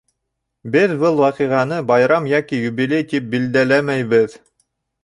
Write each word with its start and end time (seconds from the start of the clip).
—Беҙ 0.75 0.93
был 1.03 1.19
ваҡиғаны 1.25 1.79
байрам 1.91 2.27
йәки 2.33 2.63
юбилей 2.65 3.07
тип 3.13 3.33
билдәләмәйбеҙ. 3.37 4.43